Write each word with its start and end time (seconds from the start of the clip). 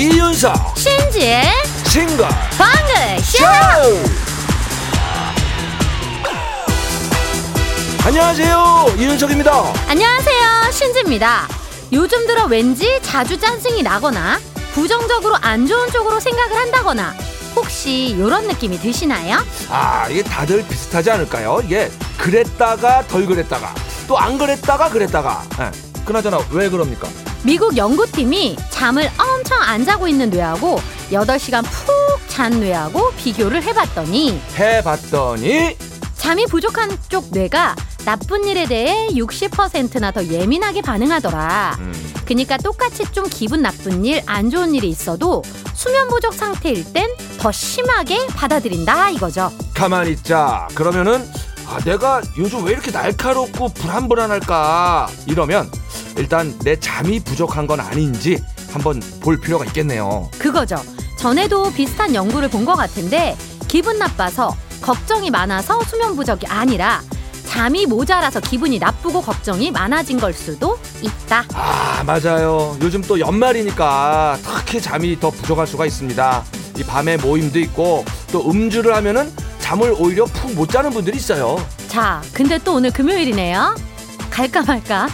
이윤석. 0.00 0.76
신지의 0.76 1.42
싱글 1.88 2.26
방글쇼! 2.58 3.46
안녕하세요. 8.04 8.94
이윤석입니다. 8.98 9.72
안녕하세요. 9.88 10.70
신지입니다. 10.70 11.48
요즘 11.94 12.26
들어 12.26 12.44
왠지 12.44 13.00
자주 13.00 13.40
짠승이 13.40 13.82
나거나 13.82 14.38
부정적으로 14.74 15.36
안 15.40 15.66
좋은 15.66 15.90
쪽으로 15.90 16.20
생각을 16.20 16.54
한다거나 16.58 17.14
혹시 17.54 18.08
이런 18.08 18.46
느낌이 18.48 18.78
드시나요? 18.78 19.38
아 19.70 20.08
이게 20.10 20.22
다들 20.22 20.62
비슷하지 20.68 21.10
않을까요? 21.10 21.62
이게 21.64 21.90
그랬다가 22.18 23.06
덜 23.06 23.24
그랬다가 23.24 23.74
또 24.06 24.18
안 24.18 24.36
그랬다가 24.36 24.90
그랬다가 24.90 25.42
예. 26.06 26.08
그나저나 26.08 26.38
왜 26.52 26.68
그럽니까 26.68 27.08
미국 27.42 27.76
연구팀이 27.76 28.56
잠을 28.70 29.10
엄청 29.18 29.60
안 29.60 29.84
자고 29.84 30.06
있는 30.08 30.30
뇌하고 30.30 30.80
8시간 31.10 31.62
푹 31.64 32.16
잔 32.28 32.60
뇌하고 32.60 33.12
비교를 33.12 33.62
해봤더니 33.62 34.38
해봤더니 34.58 35.74
잠이 36.16 36.44
부족한 36.46 36.98
쪽 37.08 37.28
뇌가 37.30 37.74
나쁜 38.04 38.44
일에 38.44 38.66
대해 38.66 39.08
60%나 39.08 40.10
더 40.10 40.22
예민하게 40.22 40.82
반응하더라. 40.82 41.76
음, 41.80 42.14
그니까 42.26 42.58
똑같이 42.58 43.04
좀 43.12 43.26
기분 43.30 43.62
나쁜 43.62 44.04
일, 44.04 44.22
안 44.26 44.50
좋은 44.50 44.74
일이 44.74 44.88
있어도 44.90 45.42
수면 45.72 46.08
부족 46.08 46.34
상태일 46.34 46.84
땐 46.92 47.08
더 47.38 47.50
심하게 47.50 48.26
받아들인다 48.26 49.10
이거죠. 49.10 49.50
가만히 49.72 50.10
있자 50.12 50.68
그러면은 50.74 51.26
아, 51.66 51.78
내가 51.84 52.20
요즘 52.36 52.64
왜 52.64 52.72
이렇게 52.72 52.90
날카롭고 52.90 53.70
불안불안할까 53.70 55.08
이러면 55.26 55.70
일단 56.16 56.56
내 56.60 56.78
잠이 56.78 57.20
부족한 57.20 57.66
건 57.66 57.80
아닌지 57.80 58.42
한번 58.72 59.00
볼 59.20 59.40
필요가 59.40 59.64
있겠네요 59.66 60.28
그거죠. 60.38 60.76
전에도 61.18 61.70
비슷한 61.72 62.14
연구를 62.14 62.48
본 62.48 62.64
것 62.66 62.74
같은데 62.74 63.36
기분 63.68 63.98
나빠서 63.98 64.54
걱정이 64.82 65.30
많아서 65.30 65.80
수면 65.84 66.14
부족이 66.16 66.46
아니라 66.46 67.00
잠이 67.46 67.86
모자라서 67.86 68.40
기분이 68.40 68.78
나쁘고 68.78 69.22
걱정이 69.22 69.70
많아진 69.70 70.18
걸 70.18 70.32
수도 70.32 70.78
있다. 71.00 71.44
아 71.54 72.02
맞아요 72.04 72.76
요즘 72.82 73.00
또 73.02 73.18
연말이니까 73.20 74.38
특히 74.42 74.80
잠이 74.80 75.18
더 75.20 75.30
부족할 75.30 75.66
수가 75.66 75.86
있습니다 75.86 76.44
이 76.78 76.82
밤에 76.82 77.16
모임도 77.16 77.58
있고 77.60 78.04
또 78.32 78.50
음주를 78.50 78.94
하면은 78.96 79.32
잠을 79.60 79.94
오히려 79.98 80.24
푹 80.26 80.54
못 80.54 80.70
자는 80.70 80.90
분들이 80.90 81.16
있어요 81.16 81.56
자, 81.88 82.20
근데 82.32 82.58
또 82.58 82.74
오늘 82.74 82.90
금요일이네요. 82.92 83.74
갈까 84.30 84.62
말까? 84.62 85.08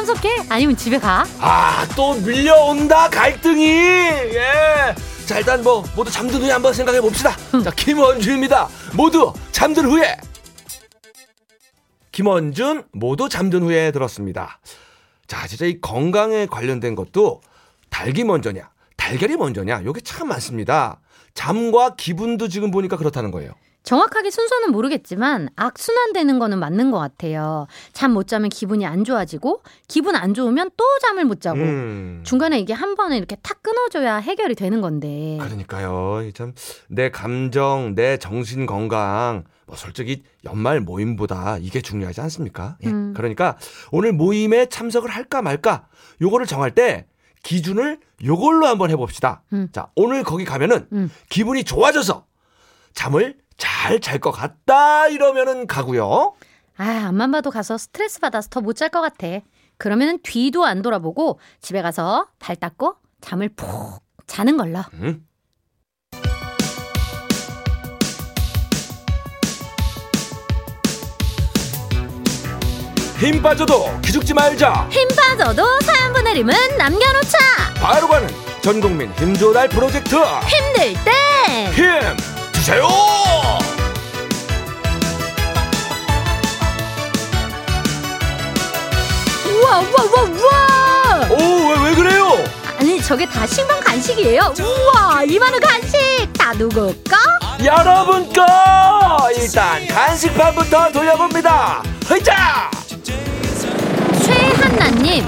참석해? 0.00 0.28
아니면 0.50 0.76
집에 0.76 0.98
가? 0.98 1.24
아 1.40 1.86
또 1.96 2.12
밀려온다 2.20 3.08
갈등이. 3.08 3.64
예. 3.66 4.94
자 5.24 5.38
일단 5.38 5.62
뭐 5.62 5.82
모두 5.96 6.10
잠든 6.10 6.42
후에 6.42 6.50
한번 6.50 6.74
생각해 6.74 7.00
봅시다. 7.00 7.34
자 7.64 7.70
김원준입니다. 7.70 8.68
모두 8.94 9.32
잠든 9.52 9.86
후에. 9.86 10.18
김원준 12.12 12.84
모두 12.92 13.30
잠든 13.30 13.62
후에 13.62 13.90
들었습니다. 13.90 14.60
자 15.26 15.46
진짜 15.46 15.64
이 15.64 15.80
건강에 15.80 16.44
관련된 16.44 16.94
것도 16.94 17.40
닭이 17.88 18.24
먼저냐 18.24 18.68
달걀이 18.98 19.36
먼저냐 19.36 19.82
요게 19.82 20.02
참 20.02 20.28
많습니다. 20.28 21.00
잠과 21.32 21.94
기분도 21.96 22.48
지금 22.48 22.70
보니까 22.70 22.98
그렇다는 22.98 23.30
거예요 23.30 23.52
정확하게 23.90 24.30
순서는 24.32 24.72
모르겠지만 24.72 25.48
악순환되는 25.54 26.40
거는 26.40 26.58
맞는 26.58 26.90
것 26.90 26.98
같아요. 26.98 27.68
잠 27.92 28.16
못 28.16 28.26
자면 28.28 28.48
기분이 28.50 28.84
안 28.84 29.04
좋아지고 29.04 29.62
기분 29.88 30.16
안 30.16 30.34
좋으면 30.34 30.70
또 30.76 30.84
잠을 31.02 31.24
못 31.24 31.40
자고 31.40 31.60
음. 31.60 32.22
중간에 32.24 32.58
이게 32.58 32.72
한 32.72 32.94
번에 32.96 33.16
이렇게 33.16 33.36
탁 33.42 33.62
끊어줘야 33.62 34.16
해결이 34.16 34.54
되는 34.56 34.80
건데 34.80 35.38
그러니까요. 35.40 36.30
참 36.34 36.52
내 36.88 37.10
감정, 37.10 37.94
내 37.94 38.16
정신 38.16 38.66
건강, 38.66 39.44
뭐 39.66 39.76
솔직히 39.76 40.22
연말 40.44 40.80
모임보다 40.80 41.58
이게 41.60 41.80
중요하지 41.80 42.20
않습니까? 42.22 42.76
예. 42.84 42.88
음. 42.88 43.12
그러니까 43.16 43.56
오늘 43.92 44.12
모임에 44.12 44.66
참석을 44.66 45.10
할까 45.10 45.42
말까 45.42 45.86
요거를 46.20 46.46
정할 46.46 46.74
때 46.74 47.06
기준을 47.44 48.00
요걸로 48.24 48.66
한번 48.66 48.90
해봅시다. 48.90 49.42
음. 49.52 49.68
자, 49.72 49.88
오늘 49.94 50.24
거기 50.24 50.44
가면은 50.44 50.88
음. 50.92 51.10
기분이 51.28 51.62
좋아져서 51.62 52.24
잠을 52.94 53.36
잘 53.56 54.00
잘 54.00 54.18
것 54.20 54.30
같다 54.32 55.08
이러면은 55.08 55.66
가고요. 55.66 56.34
아 56.76 57.06
앞만 57.08 57.30
봐도 57.32 57.50
가서 57.50 57.78
스트레스 57.78 58.20
받아서 58.20 58.48
더 58.50 58.60
못 58.60 58.74
잘 58.74 58.90
것 58.90 59.00
같아. 59.00 59.26
그러면은 59.78 60.18
뒤도 60.22 60.64
안 60.64 60.82
돌아보고 60.82 61.38
집에 61.60 61.82
가서 61.82 62.26
발 62.38 62.56
닦고 62.56 62.96
잠을 63.20 63.48
푹 63.50 64.02
자는 64.26 64.56
걸로. 64.56 64.80
음. 64.94 65.26
힘 73.18 73.40
빠져도 73.42 73.98
기죽지 74.02 74.34
말자. 74.34 74.88
힘 74.90 75.08
빠져도 75.08 75.80
사연 75.80 76.12
보내림은 76.12 76.54
남겨놓자. 76.76 77.38
바로 77.76 78.06
가는 78.08 78.28
전국민 78.60 79.10
힘조달 79.14 79.68
프로젝트 79.68 80.16
힘들 80.16 80.94
땐힘 81.74 82.16
주세요. 82.52 82.86
우와 89.66 89.80
우와 89.80 90.04
우와 90.04 90.22
우와. 90.22 91.28
오왜 91.30 91.88
왜 91.88 91.94
그래요? 91.96 92.44
아니 92.78 93.02
저게 93.02 93.26
다 93.26 93.44
신방 93.46 93.80
간식이에요. 93.80 94.54
우와 94.60 95.24
이 95.24 95.38
많은 95.40 95.58
간식 95.58 95.98
다 96.38 96.52
누구 96.52 96.94
거? 97.02 97.16
여러분 97.64 98.32
거 98.32 98.46
일단 99.36 99.84
간식판부터 99.88 100.92
돌려봅니다. 100.92 101.82
흐자. 102.06 102.70
최한나님 104.22 105.24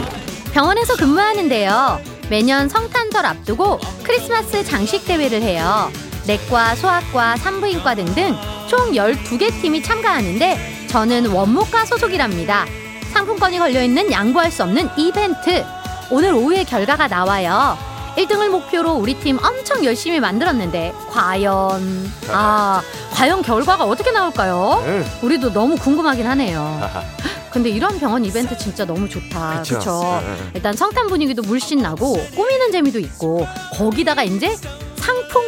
병원에서 0.53 0.95
근무하는데요. 0.95 2.01
매년 2.31 2.69
성탄절 2.69 3.27
앞두고 3.27 3.81
크리스마스 4.05 4.63
장식 4.65 5.05
대회를 5.05 5.43
해요. 5.43 5.91
내과, 6.27 6.77
소아과, 6.77 7.39
산부인과 7.39 7.95
등등 7.97 8.37
총 8.69 8.93
12개 8.93 9.51
팀이 9.63 9.83
참가하는데 9.83 10.87
저는 10.89 11.27
원무과 11.33 11.87
소속이랍니다. 11.87 12.67
상품권이 13.13 13.59
걸려있는 13.59 14.13
양보할 14.13 14.51
수 14.51 14.63
없는 14.63 14.89
이벤트. 14.97 15.65
오늘 16.11 16.33
오후에 16.35 16.65
결과가 16.65 17.07
나와요. 17.09 17.77
1등을 18.17 18.49
목표로 18.49 18.95
우리 18.95 19.15
팀 19.21 19.39
엄청 19.45 19.85
열심히 19.85 20.19
만들었는데 20.19 20.93
과연 21.11 22.11
아 22.31 22.83
과연 23.13 23.43
결과가 23.43 23.85
어떻게 23.85 24.11
나올까요? 24.11 24.83
응. 24.87 25.05
우리도 25.23 25.53
너무 25.53 25.77
궁금하긴 25.77 26.27
하네요. 26.27 26.81
근데 27.53 27.71
이런 27.71 27.99
병원 27.99 28.25
이벤트 28.25 28.57
진짜 28.59 28.85
너무 28.85 29.09
좋다. 29.09 29.63
그렇죠. 29.63 30.23
일단 30.55 30.75
성탄 30.75 31.07
분위기도 31.07 31.43
물씬 31.43 31.79
나고 31.79 32.15
꾸미는 32.35 32.73
재미도 32.73 32.99
있고 32.99 33.47
거기다가 33.75 34.23
이제 34.25 34.55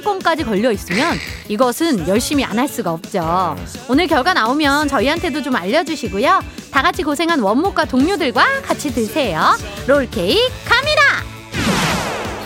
상품권까지 0.05 0.45
걸려 0.45 0.73
있으면 0.73 1.17
이것은 1.49 2.09
열심히 2.09 2.45
안 2.45 2.61
할 2.61 2.69
수가 2.69 2.93
없죠. 2.93 3.57
오늘 3.89 4.07
결과 4.07 4.35
나오면 4.35 4.89
저희한테도 4.89 5.43
좀 5.43 5.57
알려주시고요. 5.57 6.41
다 6.71 6.83
같이 6.83 7.03
고생한 7.03 7.41
원목과 7.41 7.87
동료들과 7.87 8.61
같이 8.63 8.93
드세요. 8.93 9.41
롤케이크 9.87 10.51
갑니다. 10.69 11.01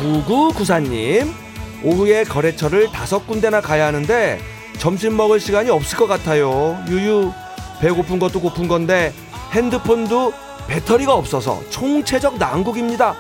9994님 0.00 1.32
오후에 1.82 2.22
거래처를 2.24 2.92
다섯 2.92 3.26
군데나 3.26 3.60
가야 3.60 3.86
하는데 3.86 4.38
점심 4.78 5.16
먹을 5.16 5.40
시간이 5.40 5.70
없을 5.70 5.98
것 5.98 6.06
같아요 6.06 6.80
유유 6.88 7.32
배고픈 7.80 8.18
것도 8.18 8.40
고픈 8.40 8.68
건데 8.68 9.12
핸드폰도 9.52 10.32
배터리가 10.68 11.12
없어서 11.14 11.60
총체적 11.70 12.38
난국입니다 12.38 13.14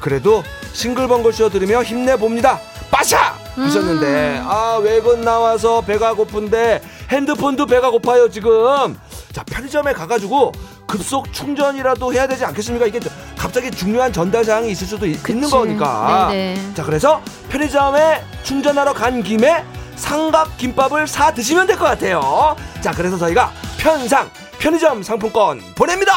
그래도 0.00 0.42
싱글벙글 0.72 1.32
쇼 1.32 1.48
들으며 1.48 1.82
힘내봅니다 1.82 2.60
빠샤 2.90 3.34
하셨는데 3.56 4.42
아 4.44 4.78
외근 4.82 5.22
나와서 5.22 5.80
배가 5.80 6.14
고픈데 6.14 6.82
핸드폰도 7.10 7.66
배가 7.66 7.90
고파요 7.90 8.28
지금 8.30 8.96
자 9.32 9.42
편의점에 9.44 9.92
가가지고 9.92 10.52
급속 10.86 11.32
충전이라도 11.32 12.12
해야 12.12 12.26
되지 12.26 12.44
않겠습니까 12.44 12.86
이게 12.86 13.00
갑자기 13.36 13.70
중요한 13.70 14.12
전달 14.12 14.44
사항이 14.44 14.70
있을 14.70 14.86
수도 14.86 15.06
있, 15.06 15.14
는 15.28 15.40
그치. 15.40 15.50
거니까 15.52 16.28
네네. 16.30 16.74
자 16.74 16.84
그래서 16.84 17.20
편의점에 17.48 18.22
충전하러 18.44 18.92
간 18.92 19.22
김에 19.22 19.64
삼각 19.96 20.56
김밥을 20.58 21.06
사 21.06 21.32
드시면 21.32 21.66
될 21.66 21.76
것 21.76 21.84
같아요 21.86 22.54
자 22.80 22.92
그래서 22.92 23.16
저희가 23.18 23.50
편상 23.78 24.30
편의점 24.58 25.02
상품권 25.02 25.60
보냅니다 25.74 26.12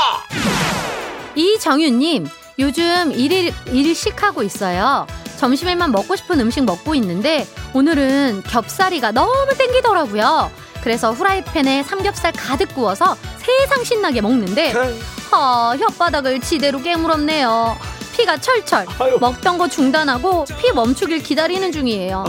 이정윤님, 1.36 2.28
요즘 2.60 3.12
일일, 3.14 3.54
일식하고 3.72 4.44
있어요. 4.44 5.08
점심에만 5.40 5.92
먹고 5.94 6.18
싶은 6.18 6.40
음식 6.42 6.66
먹고 6.66 6.96
있는데, 6.96 7.48
오늘은 7.74 8.44
겹살이가 8.46 9.12
너무 9.14 9.34
땡기더라고요. 9.58 10.52
그래서 10.84 11.14
후라이팬에 11.14 11.84
삼겹살 11.84 12.34
가득 12.34 12.76
구워서 12.76 13.16
세상 13.38 13.84
신나게 13.84 14.20
먹는데, 14.22 14.74
아, 15.32 15.74
혓바닥을 15.78 16.44
지대로 16.44 16.82
깨물었네요. 16.82 17.78
피가 18.18 18.42
철철. 18.42 18.86
아유. 19.00 19.18
먹던 19.22 19.58
거 19.58 19.70
중단하고 19.70 20.44
피 20.60 20.74
멈추길 20.74 21.24
기다리는 21.24 21.72
중이에요. 21.72 22.26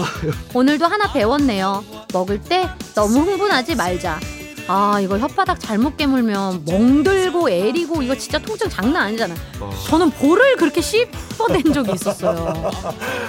오늘도 0.54 0.86
하나 0.86 1.12
배웠네요. 1.12 1.84
먹을 2.12 2.40
때 2.40 2.68
너무 2.94 3.22
흥분하지 3.22 3.74
말자. 3.74 4.20
아 4.68 5.00
이거 5.00 5.16
혓바닥 5.16 5.56
잘못 5.58 5.96
깨물면 5.96 6.64
멍들고 6.66 7.50
애리고 7.50 8.02
이거 8.02 8.14
진짜 8.16 8.38
통증 8.38 8.68
장난 8.68 9.04
아니잖아. 9.04 9.34
어. 9.60 9.70
저는 9.88 10.10
볼을 10.10 10.56
그렇게 10.56 10.80
씹어댄 10.80 11.72
적이 11.72 11.92
있었어요. 11.94 12.70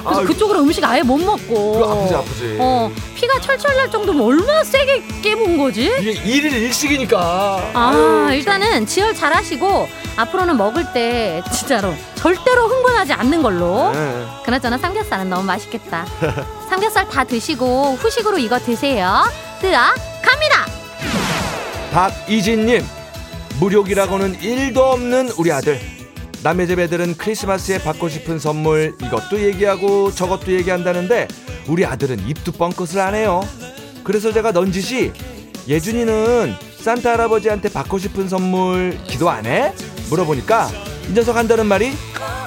그래서 0.04 0.20
아유. 0.20 0.28
그쪽으로 0.28 0.60
음식 0.60 0.84
아예 0.84 1.02
못 1.02 1.18
먹고. 1.18 1.86
아프지 1.86 2.16
아프지. 2.16 2.58
어 2.60 2.92
피가 3.16 3.40
철철 3.42 3.76
날 3.76 3.90
정도면 3.90 4.22
얼마나 4.26 4.64
세게 4.64 5.04
깨본 5.22 5.58
거지? 5.58 5.86
이게 6.00 6.12
일일 6.12 6.54
일식이니까. 6.54 7.72
아 7.74 8.30
일단은 8.34 8.86
지혈 8.86 9.16
잘 9.16 9.34
하시고 9.34 9.88
앞으로는 10.18 10.58
먹을 10.58 10.86
때 10.94 11.42
진짜로 11.54 11.94
절대로 12.16 12.68
흥분하지 12.68 13.14
않는 13.14 13.42
걸로. 13.42 13.92
네. 13.94 14.26
그나저나 14.46 14.78
삼겹살은 14.78 15.30
너무 15.30 15.44
맛있겠다. 15.44 16.06
삼겹살 16.70 17.08
다 17.10 17.24
드시고 17.24 17.96
후식으로 18.00 18.38
이거 18.38 18.60
드세요. 18.60 19.24
뜨아. 19.62 19.94
박이진님 21.92 22.84
무력이라고는 23.60 24.42
일도 24.42 24.82
없는 24.82 25.30
우리 25.38 25.52
아들. 25.52 25.80
남의 26.42 26.66
집 26.68 26.80
애들은 26.80 27.18
크리스마스에 27.18 27.78
받고 27.80 28.08
싶은 28.10 28.40
선물 28.40 28.96
이것도 29.04 29.42
얘기하고 29.44 30.10
저것도 30.12 30.54
얘기한다는데 30.54 31.28
우리 31.68 31.86
아들은 31.86 32.28
입도 32.28 32.54
뻥끗을 32.54 33.00
안 33.00 33.14
해요. 33.14 33.42
그래서 34.04 34.32
제가 34.32 34.52
넌지시 34.52 35.12
예준이는 35.68 36.56
산타 36.80 37.12
할아버지한테 37.12 37.70
받고 37.70 38.00
싶은 38.00 38.28
선물 38.30 38.98
기도 39.06 39.30
안 39.30 39.46
해? 39.46 39.74
물어보니까 40.10 40.70
이 41.10 41.14
녀석 41.14 41.36
한다는 41.36 41.68
말이 41.68 41.92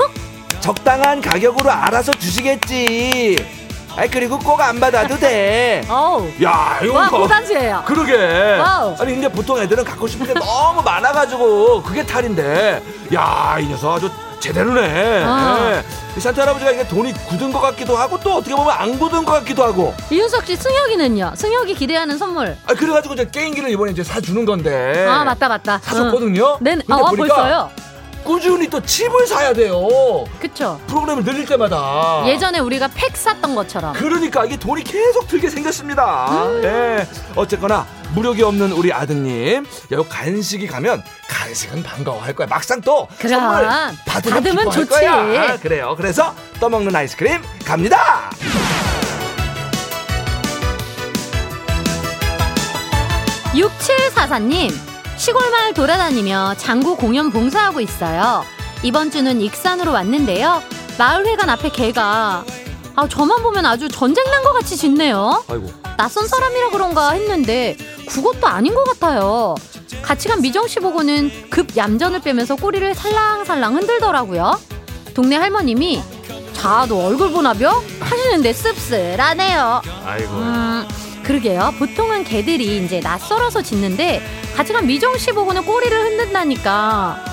적당한 0.61 1.21
가격으로 1.21 1.71
알아서 1.71 2.13
주시겠지 2.13 3.37
아이 3.97 4.09
그리고 4.09 4.39
꼭 4.39 4.61
안 4.61 4.81
받아도 4.81 5.17
돼 5.19 5.85
어우. 5.91 6.29
야, 6.43 6.79
이거 6.83 6.95
와 6.95 7.09
봐. 7.11 7.19
고단수예요. 7.19 7.83
그러게. 7.87 8.59
Wow. 8.59 8.97
아니 8.99 9.13
근데 9.13 9.29
보통 9.29 9.59
애들은 9.59 9.85
갖고 9.85 10.07
싶은 10.07 10.27
게 10.27 10.35
너무 10.35 10.83
많아가지고 10.83 11.83
그게 11.83 12.05
탈인데, 12.05 12.83
야 13.15 13.59
이 13.61 13.67
녀석 13.67 13.93
아주 13.95 14.11
제대로네. 14.41 15.23
아. 15.25 15.59
예. 15.61 15.83
이 16.17 16.21
산타 16.21 16.43
할아버지가 16.43 16.71
이게 16.73 16.87
돈이 16.87 17.13
굳은 17.13 17.53
것 17.53 17.61
같기도 17.61 17.97
하고 17.97 18.19
또 18.21 18.35
어떻게 18.37 18.55
보면 18.55 18.71
안 18.73 18.99
굳은 18.99 19.25
것 19.25 19.33
같기도 19.33 19.65
하고. 19.65 19.95
이윤석 20.11 20.47
씨 20.47 20.57
승혁이는요? 20.57 21.33
승혁이 21.37 21.75
기대하는 21.75 22.17
선물. 22.19 22.57
아 22.67 22.75
그래가지고 22.75 23.15
이제 23.15 23.29
게임기를 23.31 23.71
이번에 23.71 23.93
이제 23.93 24.03
사주는 24.05 24.45
건데. 24.45 25.07
아 25.09 25.25
맞다 25.25 25.49
맞다. 25.49 25.79
사줬거든요. 25.83 26.59
네. 26.61 26.77
근데 26.77 26.85
아 26.93 26.97
보니까 26.99 27.35
벌써요. 27.35 27.71
꾸준히 28.25 28.69
또 28.69 28.81
칩을 28.81 29.27
사야 29.27 29.53
돼요. 29.53 29.87
그쵸. 30.41 30.81
프로그램을 30.87 31.25
늘릴 31.25 31.47
때마다. 31.47 32.25
예전에 32.27 32.59
우리가 32.59 32.89
팩 32.95 33.17
샀던 33.17 33.55
것처럼. 33.55 33.93
그러니까 33.93 34.45
이게 34.45 34.57
돈이 34.57 34.83
계속 34.83 35.29
들게 35.29 35.49
생겼습니다. 35.51 36.45
음. 36.47 36.61
예. 36.65 37.07
어쨌거나 37.37 37.87
무력이 38.15 38.43
없는 38.43 38.73
우리 38.73 38.93
아드님 38.93 39.67
여기 39.91 40.09
간식이 40.09 40.67
가면 40.67 41.03
간식은 41.29 41.83
반가워할 41.83 42.35
거야. 42.35 42.47
막상 42.47 42.81
또 42.81 43.07
그럼. 43.19 43.41
선물 43.41 43.69
받으면, 44.07 44.43
받으면 44.43 44.71
좋지. 44.71 44.89
거야. 44.89 45.15
아, 45.53 45.57
그래요. 45.59 45.95
그래서 45.97 46.35
떠먹는 46.61 46.95
아이스크림 46.95 47.43
갑니다. 47.65 48.31
6744님, 53.55 54.73
시골 55.17 55.51
마을 55.51 55.73
돌아다니며 55.75 56.55
장구 56.59 56.97
공연 56.97 57.31
봉사하고 57.31 57.81
있어요. 57.81 58.45
이번 58.83 59.11
주는 59.11 59.41
익산으로 59.41 59.93
왔는데요. 59.93 60.63
마을회관 60.99 61.49
앞에 61.51 61.71
개가, 61.71 62.45
아, 62.97 63.09
저만 63.09 63.43
보면 63.43 63.65
아주 63.67 63.89
전쟁 63.89 64.25
난 64.31 64.43
것 64.43 64.53
같이 64.53 64.77
짖네요. 64.77 65.45
아이고. 65.49 65.71
낯선 65.97 66.27
사람이라 66.27 66.71
그런가 66.71 67.11
했는데, 67.13 67.77
그것도 68.09 68.47
아닌 68.47 68.75
것 68.75 68.85
같아요. 68.85 69.55
같이 70.03 70.29
간 70.29 70.43
미정 70.43 70.69
씨 70.69 70.81
보고는 70.81 71.31
급 71.51 71.77
얌전을 71.77 72.21
빼면서 72.21 72.57
꼬리를 72.57 72.95
살랑살랑 72.95 73.77
흔들더라고요. 73.77 74.59
동네 75.15 75.37
할머님이, 75.37 76.03
자, 76.53 76.85
너 76.89 77.07
얼굴 77.07 77.31
보나 77.33 77.55
벼? 77.55 77.83
하시는데 78.01 78.53
씁쓸하네요. 78.53 79.83
아이고. 80.05 80.31
음, 80.35 80.87
그러게요. 81.25 81.75
보통은 81.79 82.25
개들이 82.25 82.79
이제 82.85 83.01
낯설어서 83.01 83.63
짖는데 83.63 84.23
같이 84.57 84.73
간 84.73 84.87
미정 84.87 85.17
씨 85.19 85.33
보고는 85.33 85.65
꼬리를 85.65 85.97
흔든다니까. 86.05 87.33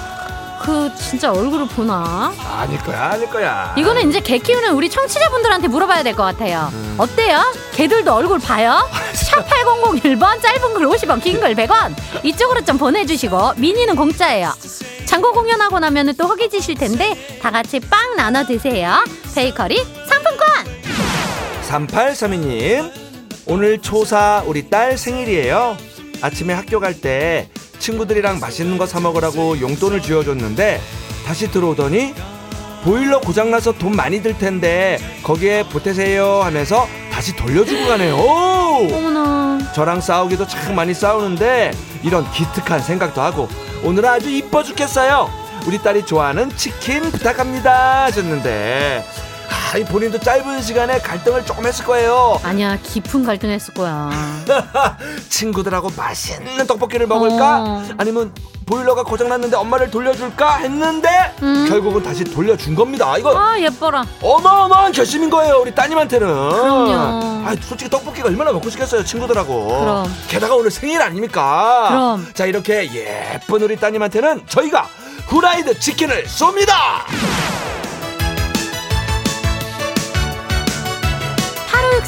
그 0.64 0.92
진짜 0.96 1.32
얼굴을 1.32 1.68
보나? 1.70 2.32
아닐 2.48 2.78
거야. 2.84 3.12
아닐 3.14 3.28
거야. 3.30 3.74
이거는 3.78 4.08
이제 4.10 4.20
개 4.20 4.38
키우는 4.38 4.74
우리 4.74 4.90
청취자분들한테 4.90 5.68
물어봐야 5.68 6.04
될 6.04 6.16
것 6.16 6.22
같아요. 6.24 6.70
음. 6.72 6.96
어때요? 7.00 7.42
개들도 7.74 8.14
얼굴 8.14 8.38
봐요? 8.38 8.88
샵 9.14 9.44
8001번 9.48 10.40
짧은 10.42 10.74
글 10.76 10.86
50원 10.88 11.22
긴 11.24 11.40
글 11.40 11.56
100원 11.56 11.96
이쪽으로 12.24 12.62
좀 12.64 12.78
보내주시고 12.78 13.54
미니는 13.58 13.96
공짜예요. 13.96 14.54
장고 15.06 15.32
공연하고 15.34 15.80
나면 15.80 16.16
또 16.16 16.26
허기지실 16.28 16.76
텐데 16.76 17.16
다 17.42 17.50
같이 17.50 17.80
빵 17.80 18.16
나눠 18.16 18.46
드세요. 18.46 19.04
베이커리 19.34 19.84
상품권! 20.08 20.48
3832님 21.68 22.92
오늘 23.52 23.80
초사 23.82 24.44
우리 24.48 24.70
딸 24.70 24.98
생일이에요 24.98 25.76
아침에 26.22 26.54
학교 26.54 26.80
갈 26.80 26.94
때 27.02 27.50
친구들이랑 27.80 28.40
맛있는 28.40 28.78
거 28.78 28.86
사 28.86 29.00
먹으라고 29.02 29.60
용돈을 29.60 30.02
쥐어줬는데 30.02 30.80
다시 31.26 31.52
들어오더니 31.52 32.14
보일러 32.86 33.20
고장나서 33.20 33.74
돈 33.74 33.96
많이 33.96 34.22
들 34.22 34.38
텐데 34.38 34.98
거기에 35.24 35.64
보태세요 35.64 36.42
하면서 36.44 36.88
다시 37.12 37.36
돌려주고 37.36 37.88
가네요 37.88 38.16
오! 38.16 38.88
어머나. 38.96 39.60
저랑 39.76 40.00
싸우기도 40.02 40.48
참 40.48 40.76
많이 40.76 40.94
싸우는데 40.94 41.72
이런 42.04 42.30
기특한 42.32 42.80
생각도 42.80 43.22
하고 43.22 43.48
오늘 43.84 44.06
아주 44.06 44.30
이뻐 44.30 44.64
죽겠어요. 44.64 45.30
우리 45.68 45.78
딸이 45.78 46.06
좋아하는 46.08 46.50
치킨 46.56 47.02
부탁합니다 47.12 48.06
하셨는데 48.06 49.04
아, 49.74 49.78
이 49.78 49.86
본인도 49.86 50.20
짧은 50.20 50.62
시간에 50.62 51.00
갈등을 51.00 51.46
조금 51.46 51.66
했을 51.66 51.86
거예요. 51.86 52.42
아니야 52.44 52.78
깊은 52.84 53.24
갈등했을 53.24 53.74
거야. 53.74 54.10
친구들하고 55.30 55.92
맛있는 55.96 56.68
떡볶이를 56.68 57.08
먹을까? 57.08 57.62
어. 57.62 57.84
아니면 57.98 58.34
보일러가 58.66 59.04
고장났는데 59.04 59.56
엄마를 59.56 59.90
돌려줄까 59.90 60.58
했는데 60.58 61.10
음. 61.42 61.66
결국은 61.70 62.04
다시 62.04 62.26
돌려준 62.26 62.76
겁니다. 62.76 63.18
이거 63.18 63.38
아 63.38 63.58
예뻐라. 63.60 64.04
어마어마한 64.22 64.92
결심인 64.92 65.30
거예요 65.30 65.60
우리 65.62 65.74
따님한테는 65.74 66.28
그럼요. 66.28 67.48
아 67.48 67.56
솔직히 67.62 67.90
떡볶이가 67.90 68.28
얼마나 68.28 68.52
먹고 68.52 68.70
싶겠어요 68.70 69.06
친구들하고 69.06 69.68
그럼. 69.68 70.16
게다가 70.28 70.56
오늘 70.56 70.70
생일 70.70 71.02
아닙니까 71.02 71.88
그럼. 71.90 72.28
자 72.34 72.46
이렇게 72.46 72.90
예쁜 72.94 73.62
우리 73.62 73.78
따님한테는 73.78 74.44
저희가 74.48 74.88
후라이드 75.28 75.80
치킨을 75.80 76.26
쏩니다 76.26 76.74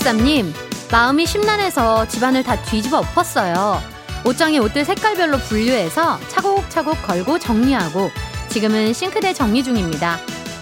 8563님 0.03 0.51
마음이 0.91 1.25
심란해서 1.25 2.07
집안을 2.07 2.43
다 2.43 2.62
뒤집어 2.62 3.00
엎었어요. 3.00 3.81
옷장에 4.25 4.57
옷들 4.60 4.86
색깔별로 4.86 5.38
분류해서 5.38 6.19
차곡차곡 6.29 7.01
걸고 7.03 7.39
정리하고 7.39 8.12
지금은 8.50 8.93
싱크대 8.93 9.33
정리 9.33 9.63
중입니다. 9.63 10.19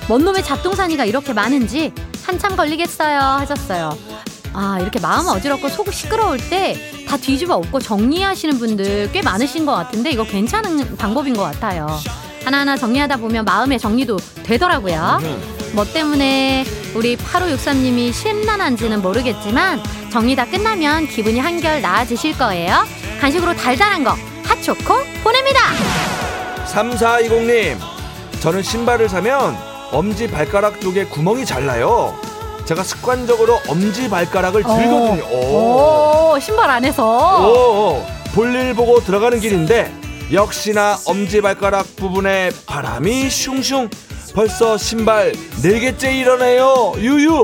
뭔 0.07 0.23
놈의 0.23 0.43
잡동사니가 0.43 1.05
이렇게 1.05 1.33
많은지 1.33 1.93
한참 2.23 2.55
걸리겠어요 2.55 3.19
하셨어요. 3.19 3.97
아 4.53 4.77
이렇게 4.81 4.99
마음 4.99 5.27
어지럽고 5.27 5.69
속 5.69 5.91
시끄러울 5.91 6.37
때 6.49 7.01
다 7.11 7.17
뒤집어 7.17 7.55
엎고 7.55 7.81
정리하시는 7.81 8.57
분들 8.57 9.11
꽤 9.11 9.21
많으신 9.21 9.65
것 9.65 9.73
같은데 9.73 10.11
이거 10.11 10.23
괜찮은 10.23 10.95
방법인 10.95 11.33
것 11.33 11.43
같아요. 11.43 11.85
하나하나 12.45 12.77
정리하다 12.77 13.17
보면 13.17 13.43
마음의 13.43 13.79
정리도 13.79 14.15
되더라고요. 14.43 15.19
뭐 15.73 15.83
때문에 15.83 16.63
우리 16.93 17.15
8563님이 17.15 18.11
심란한지는 18.13 19.01
모르겠지만 19.01 19.81
정리 20.11 20.35
다 20.35 20.45
끝나면 20.45 21.07
기분이 21.07 21.39
한결 21.39 21.81
나아지실 21.81 22.37
거예요. 22.37 22.85
간식으로 23.19 23.55
달달한 23.55 24.03
거 24.03 24.15
핫초코 24.43 24.95
보냅니다. 25.23 25.59
3420님 26.65 27.77
저는 28.41 28.61
신발을 28.63 29.07
사면 29.09 29.55
엄지 29.91 30.29
발가락 30.29 30.79
쪽에 30.81 31.05
구멍이 31.05 31.45
잘 31.45 31.65
나요 31.65 32.17
제가 32.65 32.81
습관적으로 32.83 33.59
엄지 33.67 34.09
발가락을 34.09 34.63
들거든요 34.63 35.23
오. 35.31 36.33
오, 36.35 36.39
신발 36.39 36.69
안에서 36.69 37.45
오, 37.49 38.05
볼일 38.33 38.73
보고 38.73 39.01
들어가는 39.01 39.39
길인데 39.41 39.93
역시나 40.31 40.97
엄지 41.05 41.41
발가락 41.41 41.97
부분에 41.97 42.51
바람이 42.65 43.29
슝슝 43.29 43.89
벌써 44.33 44.77
신발 44.77 45.33
네 45.61 45.79
개째 45.79 46.13
일어나요 46.15 46.93
유유 46.97 47.43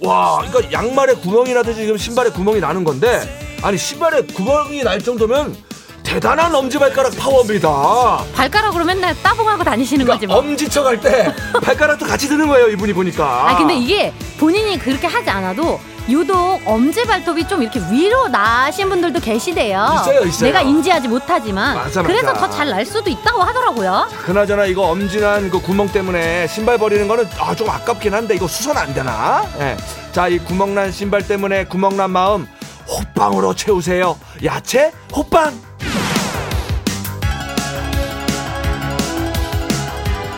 와 0.00 0.42
이거 0.46 0.60
양말에 0.72 1.14
구멍이 1.14 1.54
나듯이 1.54 1.82
지금 1.82 1.96
신발에 1.96 2.30
구멍이 2.30 2.60
나는 2.60 2.84
건데 2.84 3.56
아니 3.62 3.76
신발에 3.78 4.22
구멍이 4.22 4.82
날 4.82 5.00
정도면 5.00 5.56
대단한 6.02 6.54
엄지발가락 6.54 7.14
파워입니다. 7.18 8.24
발가락으로 8.34 8.82
맨날 8.86 9.14
따봉하고 9.22 9.62
다니시는 9.62 10.06
그러니까 10.06 10.14
거지 10.14 10.26
뭐. 10.26 10.36
엄지척 10.38 10.86
할 10.86 10.98
때 11.02 11.34
발가락도 11.62 12.06
같이 12.06 12.28
드는 12.28 12.48
거예요, 12.48 12.68
이분이 12.68 12.94
보니까. 12.94 13.50
아 13.50 13.58
근데 13.58 13.74
이게 13.76 14.10
본인이 14.38 14.78
그렇게 14.78 15.06
하지 15.06 15.28
않아도 15.28 15.78
유독 16.08 16.60
엄지 16.64 17.04
발톱이 17.04 17.46
좀 17.48 17.62
이렇게 17.62 17.80
위로 17.90 18.28
나신 18.28 18.88
분들도 18.88 19.20
계시대요. 19.20 19.90
있어요, 20.00 20.20
있어요. 20.22 20.46
내가 20.48 20.62
인지하지 20.62 21.06
못하지만 21.08 21.74
맞아, 21.76 22.00
맞아. 22.00 22.02
그래서 22.02 22.32
더 22.32 22.48
잘 22.48 22.70
날 22.70 22.86
수도 22.86 23.10
있다고 23.10 23.42
하더라고요. 23.42 24.08
그나저나 24.24 24.64
이거 24.66 24.82
엄지난 24.84 25.50
그 25.50 25.60
구멍 25.60 25.86
때문에 25.88 26.46
신발 26.46 26.78
버리는 26.78 27.06
거는 27.06 27.28
아, 27.38 27.54
좀 27.54 27.68
아깝긴 27.68 28.14
한데 28.14 28.34
이거 28.36 28.48
수선 28.48 28.76
안 28.78 28.94
되나? 28.94 29.44
예. 29.60 29.76
자, 30.12 30.28
이 30.28 30.38
구멍난 30.38 30.92
신발 30.92 31.26
때문에 31.26 31.64
구멍난 31.64 32.10
마음 32.10 32.48
호빵으로 32.88 33.54
채우세요. 33.54 34.18
야채 34.44 34.92
호빵. 35.14 35.52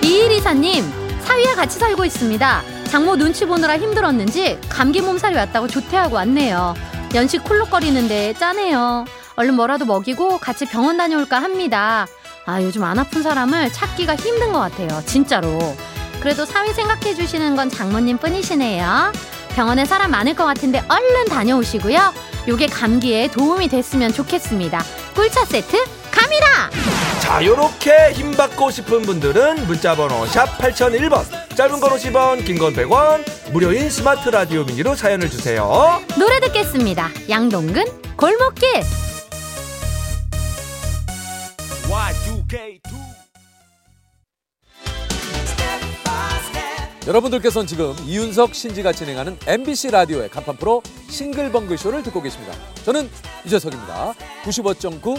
이일 0.03 0.33
이사님 0.33 0.85
사위와 1.23 1.55
같이 1.55 1.79
살고 1.79 2.05
있습니다. 2.05 2.63
장모 2.91 3.15
눈치 3.17 3.47
보느라 3.47 3.79
힘들었는지 3.79 4.59
감기 4.69 5.01
몸살이 5.01 5.37
왔다고 5.37 5.69
조퇴하고 5.69 6.17
왔네요. 6.17 6.75
연식 7.15 7.45
쿨룩거리는데 7.45 8.35
짜네요. 8.35 9.05
얼른 9.37 9.55
뭐라도 9.55 9.85
먹이고 9.85 10.39
같이 10.39 10.67
병원 10.67 10.97
다녀올까 10.97 11.41
합니다. 11.41 12.09
아 12.47 12.61
요즘 12.61 12.83
안 12.83 12.99
아픈 12.99 13.23
사람을 13.23 13.73
찾기가 13.73 14.17
힘든 14.17 14.53
것 14.53 14.59
같아요. 14.59 14.89
진짜로. 15.07 15.77
그래도 16.19 16.45
사위 16.45 16.73
생각해 16.73 17.15
주시는 17.15 17.55
건 17.55 17.71
장모님 17.71 18.19
뿐이시네요. 18.19 19.13
병원에 19.55 19.85
사람 19.85 20.11
많을 20.11 20.35
것 20.35 20.45
같은데 20.45 20.83
얼른 20.89 21.27
다녀오시고요. 21.27 22.13
요게 22.49 22.67
감기에 22.67 23.29
도움이 23.29 23.69
됐으면 23.69 24.13
좋겠습니다. 24.13 24.83
꿀차 25.15 25.45
세트 25.45 26.00
갑니다! 26.31 26.71
자, 27.21 27.45
요렇게 27.45 28.13
힘 28.13 28.31
받고 28.31 28.71
싶은 28.71 29.03
분들은 29.03 29.67
문자 29.67 29.97
번호 29.97 30.25
샵 30.27 30.47
8001번. 30.59 31.25
짧은 31.57 31.81
건 31.81 31.91
50원, 31.91 32.45
긴 32.47 32.57
건 32.59 32.73
100원. 32.73 33.25
무료인 33.53 33.91
스마트 33.91 34.29
라디오 34.29 34.63
미니로 34.65 34.95
사연을 34.95 35.29
주세요. 35.29 36.01
노래 36.17 36.39
듣겠습니다. 36.41 37.11
양동근 37.29 37.85
골목길. 38.17 38.69
여러분들께서는 47.07 47.67
지금 47.67 47.95
이윤석 48.05 48.55
신지가 48.55 48.93
진행하는 48.93 49.39
MBC 49.47 49.91
라디오의 49.91 50.29
간판 50.29 50.57
프로 50.57 50.83
싱글벙글 51.09 51.77
쇼를 51.79 52.03
듣고 52.03 52.21
계십니다. 52.23 52.53
저는 52.85 53.11
유재석입니다. 53.47 54.15
95.9 54.45 55.19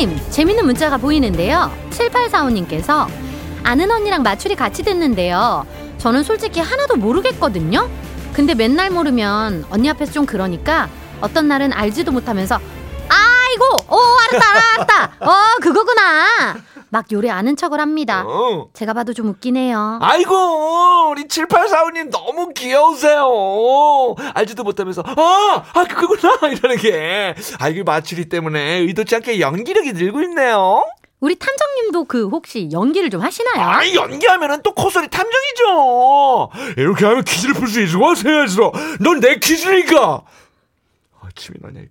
님, 0.00 0.18
재밌는 0.30 0.64
문자가 0.64 0.96
보이는데요. 0.96 1.70
7845님께서 1.90 3.06
아는 3.62 3.90
언니랑 3.90 4.22
맞추리 4.22 4.54
같이 4.56 4.82
듣는데요. 4.82 5.66
저는 5.98 6.22
솔직히 6.22 6.58
하나도 6.60 6.96
모르겠거든요. 6.96 7.86
근데 8.32 8.54
맨날 8.54 8.88
모르면 8.88 9.66
언니 9.68 9.90
앞에서 9.90 10.10
좀 10.12 10.24
그러니까 10.24 10.88
어떤 11.20 11.48
날은 11.48 11.74
알지도 11.74 12.12
못하면서 12.12 12.58
아이고, 13.10 13.64
오, 13.94 13.98
알았다, 14.30 14.74
알았다. 14.74 15.04
어, 15.20 15.58
그거구나. 15.60 16.56
막 16.90 17.06
요래 17.12 17.30
아는 17.30 17.56
척을 17.56 17.80
합니다. 17.80 18.24
어. 18.26 18.68
제가 18.74 18.92
봐도 18.92 19.12
좀 19.12 19.28
웃기네요. 19.28 19.98
아이고 20.02 21.10
우리 21.10 21.24
7845님 21.24 22.10
너무 22.10 22.52
귀여우세요 22.54 24.14
알지도 24.34 24.62
못하면서 24.64 25.02
아, 25.06 25.64
아 25.74 25.84
그거구나 25.84 26.38
이러는 26.52 26.76
게 26.76 27.34
아, 27.58 27.68
이게 27.68 27.82
마추리 27.82 28.28
때문에 28.28 28.78
의도치 28.78 29.14
않게 29.16 29.40
연기력이 29.40 29.92
늘고 29.92 30.22
있네요 30.22 30.84
우리 31.20 31.36
탐정님도 31.36 32.04
그 32.04 32.28
혹시 32.28 32.68
연기를 32.72 33.10
좀 33.10 33.20
하시나요? 33.20 33.60
아 33.62 33.92
연기하면은 33.92 34.62
또 34.62 34.72
코소리 34.72 35.08
탐정이죠 35.08 36.50
이렇게 36.76 37.04
하면 37.06 37.24
퀴즈를 37.24 37.54
풀 37.54 37.68
수 37.68 37.80
있어 37.82 38.14
세야지로 38.14 38.72
넌내 39.00 39.38
퀴즈니까 39.40 40.22
아 41.20 41.28
침이 41.34 41.58
나냐 41.60 41.80
이거 41.80 41.90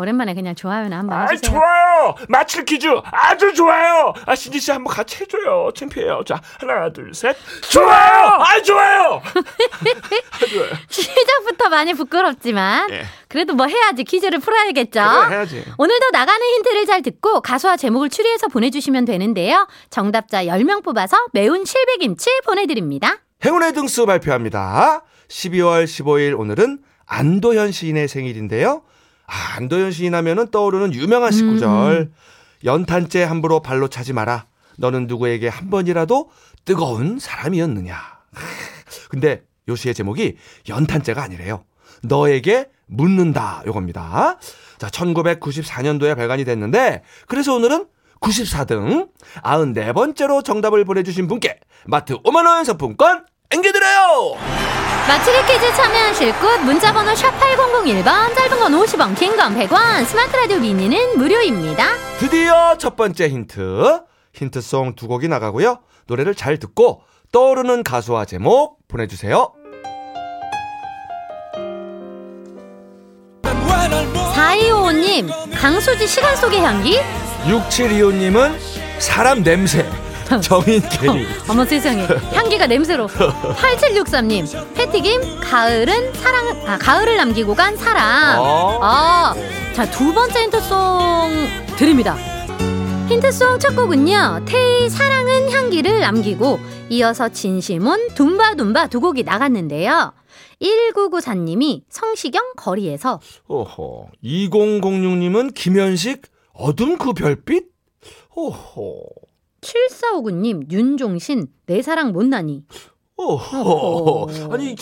오랜만에 0.00 0.34
그냥 0.34 0.54
좋아요나 0.54 0.98
한번 0.98 1.18
아 1.18 1.26
해주세요. 1.30 1.52
좋아요 1.58 2.14
마칠 2.28 2.64
퀴즈 2.64 2.88
아주 3.12 3.52
좋아요 3.54 4.12
아 4.26 4.34
신지 4.34 4.58
씨 4.58 4.70
한번 4.72 4.92
같이 4.94 5.18
해줘요 5.22 5.70
창피해요 5.74 6.22
자 6.26 6.40
하나 6.58 6.90
둘 6.92 7.12
셋 7.14 7.36
좋아요 7.70 8.26
아 8.40 8.60
좋아요 8.62 9.22
아, 9.24 10.46
좋아요 10.46 10.70
시작부터 10.88 11.68
많이 11.68 11.94
부끄럽지만 11.94 12.90
예. 12.90 13.04
그래도 13.28 13.54
뭐 13.54 13.66
해야지 13.66 14.02
퀴즈를 14.04 14.40
풀어야겠죠. 14.40 15.00
그래, 15.00 15.36
해야지. 15.36 15.64
오늘도 15.78 16.10
나가는 16.12 16.40
힌트를 16.44 16.86
잘 16.86 17.02
듣고 17.02 17.40
가수와 17.40 17.76
제목을 17.76 18.08
추리해서 18.10 18.48
보내주시면 18.48 19.04
되는데요. 19.04 19.68
정답자 19.88 20.44
10명 20.46 20.82
뽑아서 20.82 21.16
매운 21.32 21.64
실비김치 21.64 22.28
보내드립니다. 22.44 23.18
행운의 23.44 23.72
등수 23.72 24.04
발표합니다. 24.06 25.02
12월 25.28 25.84
15일 25.84 26.38
오늘은 26.38 26.80
안도현 27.06 27.70
시인의 27.72 28.08
생일인데요. 28.08 28.82
아, 29.30 29.56
안도현 29.56 29.92
시인 29.92 30.14
하면은 30.16 30.50
떠오르는 30.50 30.92
유명한 30.94 31.30
19절. 31.30 32.10
연탄재 32.64 33.22
함부로 33.22 33.60
발로 33.60 33.88
차지 33.88 34.12
마라. 34.12 34.46
너는 34.76 35.06
누구에게 35.06 35.48
한 35.48 35.70
번이라도 35.70 36.30
뜨거운 36.64 37.18
사람이었느냐. 37.18 37.96
근데 39.08 39.42
요 39.68 39.76
시의 39.76 39.94
제목이 39.94 40.36
연탄재가 40.68 41.22
아니래요. 41.22 41.64
너에게 42.02 42.68
묻는다. 42.86 43.62
요겁니다. 43.66 44.38
자, 44.78 44.88
1994년도에 44.88 46.16
발간이 46.16 46.44
됐는데 46.44 47.02
그래서 47.28 47.54
오늘은 47.54 47.86
94등 48.20 49.08
94번째로 49.42 50.44
정답을 50.44 50.84
보내주신 50.84 51.28
분께 51.28 51.58
마트 51.86 52.14
5만원 52.18 52.64
상품권 52.64 53.24
앵겨드려요! 53.50 54.79
맞추기 55.10 55.38
퀴즈 55.44 55.74
참여하실 55.74 56.38
곳 56.38 56.60
문자번호 56.60 57.12
샵 57.16 57.32
8001번 57.40 58.32
짧은 58.36 58.60
건 58.60 58.72
50원 58.74 59.18
긴 59.18 59.36
건 59.36 59.56
100원 59.56 60.04
스마트 60.04 60.36
라디오 60.36 60.60
미니는 60.60 61.18
무료입니다. 61.18 61.84
드디어 62.20 62.78
첫 62.78 62.94
번째 62.94 63.28
힌트. 63.28 64.02
힌트송 64.34 64.94
두 64.94 65.08
곡이 65.08 65.26
나가고요. 65.26 65.80
노래를 66.06 66.36
잘 66.36 66.58
듣고 66.58 67.02
떠오르는 67.32 67.82
가수와 67.82 68.24
제목 68.24 68.78
보내주세요. 68.86 69.52
4255님 73.42 75.28
강수지 75.56 76.06
시간 76.06 76.36
속의 76.36 76.60
향기 76.62 76.98
6725님은 77.46 78.54
사람 79.00 79.42
냄새. 79.42 79.84
정인 80.42 80.80
개리. 80.88 81.26
어머 81.48 81.64
세상에 81.64 82.06
향기가 82.32 82.66
냄새로 82.66 83.06
8763님 83.08 84.74
패티김 84.74 85.40
가을은 85.40 86.14
사랑 86.14 86.62
아 86.66 86.78
가을을 86.78 87.16
남기고 87.16 87.54
간 87.54 87.76
사랑 87.76 88.40
어. 88.40 88.80
아자 88.82 89.90
두 89.90 90.12
번째 90.14 90.42
힌트송 90.44 91.46
드립니다 91.76 92.16
힌트송 93.08 93.58
첫 93.58 93.74
곡은요 93.74 94.44
태의 94.46 94.88
사랑은 94.88 95.50
향기를 95.50 96.00
남기고 96.00 96.60
이어서 96.90 97.28
진심은 97.28 98.14
둠바둠바 98.14 98.86
두 98.88 99.00
곡이 99.00 99.24
나갔는데요 99.24 100.12
1994님이 100.62 101.82
성시경 101.88 102.52
거리에서 102.56 103.18
오호. 103.48 104.10
2006님은 104.22 105.54
김현식 105.54 106.22
어둠 106.52 106.98
그 106.98 107.14
별빛? 107.14 107.64
오호. 108.36 109.08
7459님 109.60 110.70
윤종신 110.70 111.46
내 111.66 111.82
사랑 111.82 112.12
못나니 112.12 112.64
오호. 113.16 113.36
어허. 113.36 114.54
아니, 114.54 114.74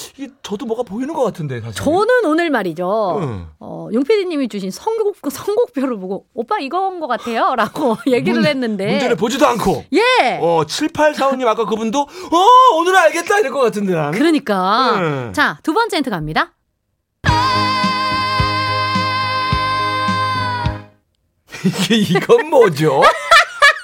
저도 0.45 0.65
뭐가 0.67 0.85
보이는 0.85 1.13
것 1.13 1.25
같은데, 1.25 1.61
사실. 1.61 1.75
저는 1.83 2.25
오늘 2.25 2.51
말이죠 2.51 3.19
응. 3.21 3.47
어, 3.59 3.89
용PD님이 3.93 4.47
주신 4.47 4.71
선곡, 4.71 5.17
선곡표를 5.29 5.99
보고 5.99 6.27
오빠 6.35 6.61
이거인 6.61 7.01
것 7.01 7.09
같아요 7.09 7.57
라고 7.57 7.97
얘기를 8.07 8.35
문- 8.43 8.47
했는데 8.47 8.87
문제를 8.93 9.17
보지도 9.17 9.45
않고. 9.45 9.85
예 9.93 10.39
어, 10.41 10.63
7845님 10.65 11.49
아까 11.49 11.65
그분도, 11.67 11.99
어, 12.03 12.77
오늘 12.77 12.95
알겠다 12.97 13.41
이럴 13.41 13.51
것 13.51 13.59
같은데, 13.59 13.93
나는. 13.95 14.17
그러니까 14.17 14.99
음. 15.01 15.33
자두 15.35 15.75
번째 15.75 15.97
힌트 15.97 16.09
갑니다 16.11 16.53
이게 21.65 21.97
이건 21.97 22.51
뭐죠? 22.51 23.03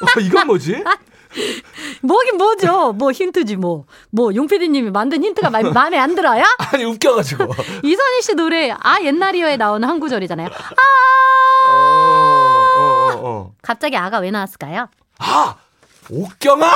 어, 0.02 0.20
이건 0.20 0.46
뭐지? 0.46 0.82
뭐긴 2.02 2.36
뭐죠. 2.36 2.92
뭐 2.92 3.10
힌트지 3.12 3.56
뭐. 3.56 3.86
뭐 4.10 4.34
용PD님이 4.34 4.90
만든 4.90 5.22
힌트가 5.24 5.50
마, 5.50 5.62
마음에 5.62 5.98
안 5.98 6.14
들어요? 6.14 6.44
아니 6.72 6.84
웃겨가지고. 6.84 7.44
이선희 7.82 8.22
씨 8.22 8.34
노래 8.34 8.70
아 8.70 9.00
옛날이요에 9.02 9.56
나오는 9.56 9.86
한 9.88 10.00
구절이잖아요. 10.00 10.48
아 10.48 11.68
어, 11.68 11.72
어, 11.72 12.80
어, 12.80 13.20
어. 13.22 13.52
갑자기 13.62 13.96
아가 13.96 14.18
왜 14.18 14.30
나왔을까요? 14.30 14.88
아 15.18 15.56
옥경아? 16.10 16.72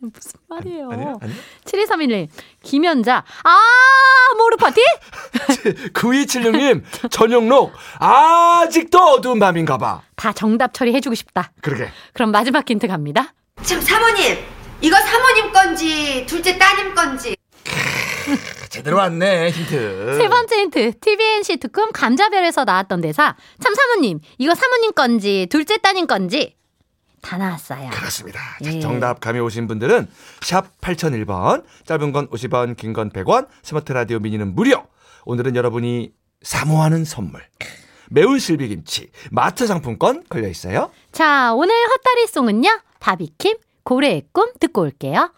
무슨 0.00 0.38
말이에요? 0.48 0.90
아니야 0.92 1.14
아니야. 1.20 1.34
7231님 1.64 2.28
김연자 2.62 3.24
아 3.42 3.58
모르 4.36 4.56
파티? 4.56 4.80
9276님 5.92 6.84
전영록 7.10 7.72
아직도 7.98 8.98
어두운 8.98 9.40
밤인가 9.40 9.76
봐. 9.76 10.02
다 10.18 10.32
정답 10.32 10.74
처리해주고 10.74 11.14
싶다. 11.14 11.52
그러게. 11.62 11.88
그럼 12.12 12.32
마지막 12.32 12.68
힌트 12.68 12.88
갑니다. 12.88 13.32
참 13.62 13.80
사모님 13.80 14.36
이거 14.80 14.96
사모님 15.00 15.52
건지 15.52 16.26
둘째 16.28 16.58
따님 16.58 16.94
건지 16.94 17.36
제대로 18.68 18.96
왔네 18.98 19.50
힌트. 19.50 20.16
세 20.18 20.28
번째 20.28 20.56
힌트 20.60 20.98
TVNC 21.00 21.56
특급 21.58 21.90
감자별에서 21.92 22.64
나왔던 22.64 23.00
대사 23.00 23.36
참 23.62 23.74
사모님 23.74 24.18
이거 24.38 24.54
사모님 24.54 24.92
건지 24.92 25.46
둘째 25.50 25.78
따님 25.78 26.06
건지 26.06 26.56
다 27.22 27.36
나왔어요. 27.36 27.90
그렇습니다. 27.90 28.40
자, 28.62 28.72
예. 28.74 28.80
정답 28.80 29.20
감이 29.20 29.38
오신 29.40 29.66
분들은 29.66 30.08
샵 30.40 30.80
8001번, 30.80 31.64
짧은 31.84 32.12
건 32.12 32.28
50원, 32.28 32.76
긴 32.76 32.92
건 32.92 33.10
100원, 33.10 33.48
스마트 33.62 33.92
라디오 33.92 34.18
미니는 34.20 34.54
무료. 34.54 34.86
오늘은 35.24 35.56
여러분이 35.56 36.12
사모하는 36.42 37.04
선물. 37.04 37.42
매운 38.10 38.38
실비김치, 38.38 39.10
마트 39.30 39.66
상품권 39.66 40.24
걸려 40.28 40.48
있어요. 40.48 40.90
자 41.12 41.52
오늘 41.54 41.74
헛다리송은요 41.74 42.68
바비킴 43.00 43.56
고래의 43.84 44.24
꿈 44.32 44.50
듣고 44.60 44.82
올게요. 44.82 45.32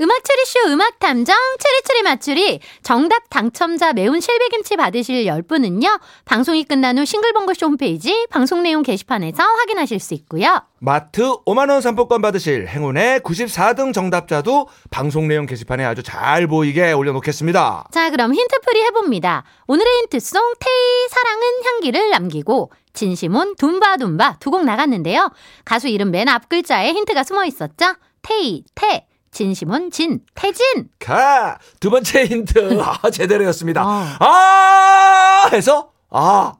음악 0.00 0.24
추리쇼 0.24 0.72
음악 0.72 0.98
탐정 0.98 1.36
추리추리 1.60 2.02
맞추리. 2.02 2.60
정답 2.82 3.30
당첨자 3.30 3.92
매운 3.92 4.20
실비김치 4.20 4.76
받으실 4.76 5.24
10분은요 5.26 6.00
방송이 6.24 6.64
끝난 6.64 6.98
후 6.98 7.04
싱글벙글쇼 7.04 7.66
홈페이지 7.66 8.26
방송 8.28 8.62
내용 8.64 8.82
게시판에서 8.82 9.42
확인하실 9.42 10.00
수 10.00 10.14
있고요. 10.14 10.62
마트 10.80 11.22
5만원 11.46 11.80
상품권 11.80 12.20
받으실 12.22 12.66
행운의 12.66 13.20
94등 13.20 13.94
정답자도 13.94 14.68
방송 14.90 15.28
내용 15.28 15.46
게시판에 15.46 15.84
아주 15.84 16.02
잘 16.02 16.46
보이게 16.48 16.92
올려놓겠습니다. 16.92 17.88
자 17.92 18.10
그럼 18.10 18.34
힌트풀이 18.34 18.82
해봅니다. 18.82 19.44
오늘의 19.68 19.86
힌트송 20.02 20.54
태희 20.58 21.08
사랑은 21.08 21.42
향기를 21.64 22.10
남기고 22.10 22.72
진심은 22.92 23.54
둠바둠바 23.56 24.38
두 24.40 24.50
곡 24.50 24.64
나갔는데요. 24.64 25.30
가수 25.64 25.88
이름 25.88 26.10
맨 26.10 26.28
앞 26.28 26.48
글자에 26.48 26.92
힌트가 26.92 27.22
숨어 27.22 27.44
있었죠? 27.44 27.94
태희 28.22 28.64
태 28.74 29.06
진심은 29.34 29.90
진 29.90 30.20
태진 30.34 30.88
가! 31.00 31.58
두 31.80 31.90
번째 31.90 32.24
힌트. 32.24 32.80
아, 32.80 33.10
제대로 33.10 33.44
였습니다. 33.46 33.84
어. 33.84 34.04
아! 34.20 35.48
해서, 35.52 35.90
아! 36.10 36.54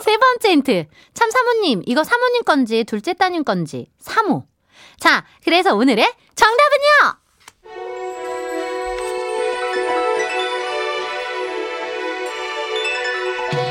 세 0.00 0.16
번째 0.16 0.50
힌트. 0.50 0.86
참 1.12 1.30
사모님, 1.30 1.82
이거 1.86 2.02
사모님 2.02 2.42
건지 2.42 2.84
둘째 2.84 3.12
따님 3.12 3.44
건지 3.44 3.86
사모. 4.00 4.44
자, 4.98 5.24
그래서 5.44 5.74
오늘의 5.74 6.10
정답은요. 6.34 7.18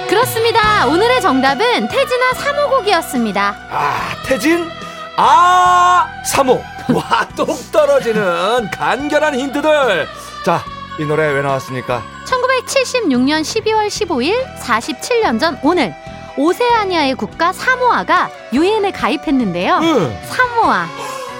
그렇습니다. 0.07 0.85
오늘의 0.85 1.19
정답은 1.21 1.87
태진아 1.87 2.33
사모곡이었습니다. 2.33 3.55
아, 3.71 4.23
태진, 4.27 4.69
아, 5.17 6.07
사모. 6.23 6.72
와, 6.93 7.27
똑 7.35 7.71
떨어지는 7.71 8.69
간결한 8.71 9.35
힌트들. 9.35 10.07
자, 10.45 10.63
이 10.99 11.05
노래 11.05 11.31
왜 11.31 11.41
나왔습니까? 11.41 12.03
1976년 12.25 13.41
12월 13.41 13.87
15일 13.87 14.57
47년 14.59 15.39
전 15.39 15.57
오늘 15.63 15.93
오세아니아의 16.37 17.15
국가 17.15 17.53
사모아가 17.53 18.29
유엔에 18.53 18.91
가입했는데요. 18.91 19.79
응. 19.81 20.19
사모아, 20.29 20.87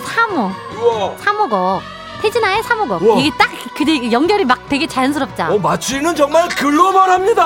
사모. 0.06 0.52
우와. 0.80 1.18
사모곡 1.18 1.82
태진아의 2.24 2.64
사모곡 2.64 3.02
우와. 3.04 3.20
이게 3.20 3.30
딱 3.38 3.50
그게 3.76 4.10
연결이 4.12 4.46
막 4.46 4.70
되게 4.70 4.88
자연스럽죠 4.88 5.44
어, 5.44 5.58
마추리는 5.60 6.16
정말 6.16 6.48
글로벌합니다. 6.50 7.44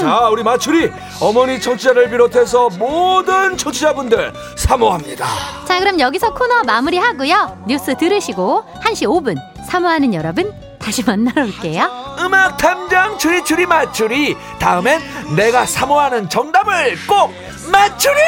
자, 0.00 0.28
우리 0.30 0.42
마추리 0.42 0.90
어머니 1.20 1.60
청취자를 1.60 2.10
비롯해서 2.10 2.70
모든 2.70 3.56
청취자분들 3.56 4.32
사모합니다. 4.56 5.26
자 5.66 5.78
그럼 5.78 6.00
여기서 6.00 6.34
코너 6.34 6.62
마무리하고요 6.64 7.64
뉴스 7.68 7.96
들으시고 7.96 8.64
1시 8.84 9.06
5분 9.06 9.36
사모하는 9.68 10.12
여러분 10.14 10.52
다시 10.80 11.04
만나러 11.04 11.44
올게요 11.44 12.16
음악 12.20 12.56
탐정 12.56 13.16
추리추리 13.18 13.66
마추리. 13.66 14.36
다음엔 14.58 15.00
내가 15.36 15.66
사모하는 15.66 16.28
정답을 16.28 16.96
꼭 17.06 17.32
마추리! 17.70 18.18